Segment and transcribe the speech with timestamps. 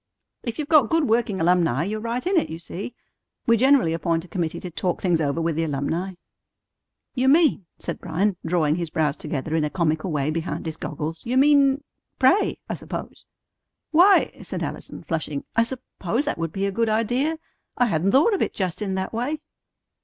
[0.41, 2.95] If you've got good working alumni, you're right in it, you see.
[3.45, 6.15] We generally appoint a committee to talk things over with the alumni."
[7.13, 11.23] "You mean," said Bryan, drawing his brows together in a comical way behind his goggles,
[11.23, 11.83] "you mean
[12.17, 13.27] pray, I suppose."
[13.91, 17.37] "Why," said Allison, flushing, "I suppose that would be a good idea.
[17.77, 19.37] I hadn't thought of it just in that way."